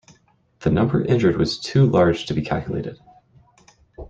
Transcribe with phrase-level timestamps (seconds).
[0.61, 2.97] The number injured was too large to be calculated.